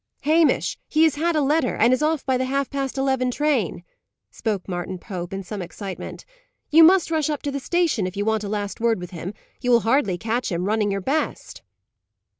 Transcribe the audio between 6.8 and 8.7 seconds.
must rush up to the station, if you want a